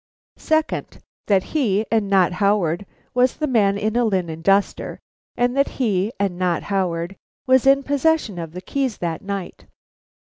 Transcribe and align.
"Second: 0.39 0.97
"That 1.27 1.43
he 1.53 1.85
and 1.91 2.09
not 2.09 2.31
Howard 2.41 2.87
was 3.13 3.35
the 3.35 3.45
man 3.45 3.77
in 3.77 3.95
a 3.95 4.03
linen 4.03 4.41
duster, 4.41 4.97
and 5.37 5.55
that 5.55 5.67
he 5.77 6.11
and 6.19 6.39
not 6.39 6.63
Howard 6.63 7.15
was 7.45 7.67
in 7.67 7.83
possession 7.83 8.39
of 8.39 8.53
the 8.53 8.61
keys 8.61 8.97
that 8.97 9.21
night. 9.21 9.67